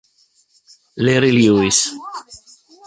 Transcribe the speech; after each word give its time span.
Larry 0.95 1.29
Lewis 1.29 1.93